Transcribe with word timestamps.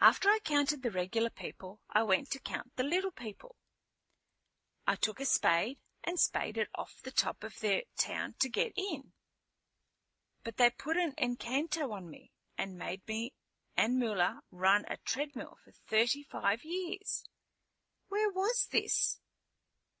"After 0.00 0.30
I 0.30 0.38
counted 0.38 0.84
the 0.84 0.90
regular 0.92 1.30
people 1.30 1.80
I 1.90 2.04
went 2.04 2.30
to 2.30 2.38
count 2.38 2.76
the 2.76 2.84
little 2.84 3.10
people. 3.10 3.56
I 4.86 4.94
took 4.94 5.18
a 5.18 5.24
spade 5.24 5.80
and 6.04 6.20
spaded 6.20 6.68
off 6.76 7.00
the 7.02 7.10
top 7.10 7.42
of 7.42 7.58
their 7.58 7.82
town 7.96 8.34
to 8.38 8.48
get 8.48 8.72
in. 8.76 9.14
But 10.44 10.58
they 10.58 10.70
put 10.70 10.96
an 10.96 11.12
encanto 11.18 11.90
on 11.90 12.08
me, 12.08 12.30
and 12.56 12.78
made 12.78 13.02
me 13.08 13.34
and 13.76 13.98
Mula 13.98 14.42
run 14.52 14.84
a 14.86 14.96
treadmill 14.98 15.58
for 15.64 15.72
thirty 15.72 16.22
five 16.22 16.62
years." 16.64 17.24
"Where 18.06 18.30
was 18.30 18.68
this?" 18.70 19.18